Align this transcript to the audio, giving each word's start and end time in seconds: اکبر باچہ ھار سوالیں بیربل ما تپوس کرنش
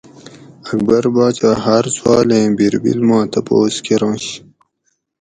اکبر 0.71 1.03
باچہ 1.15 1.51
ھار 1.63 1.85
سوالیں 1.97 2.47
بیربل 2.57 2.99
ما 3.07 3.19
تپوس 3.31 3.75
کرنش 3.85 4.25